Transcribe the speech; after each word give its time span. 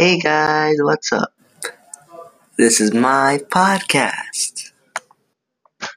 Hey 0.00 0.18
guys, 0.18 0.76
what's 0.78 1.12
up? 1.12 1.30
This 2.56 2.80
is 2.80 2.94
my 2.94 3.38
podcast. 3.50 4.59